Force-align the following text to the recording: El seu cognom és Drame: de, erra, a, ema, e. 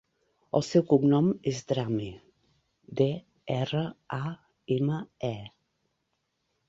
El 0.59 0.63
seu 0.67 0.83
cognom 0.93 1.27
és 1.51 1.59
Drame: 1.71 2.07
de, 3.01 3.07
erra, 3.59 3.85
a, 4.21 4.35
ema, 4.79 5.01
e. 5.33 5.35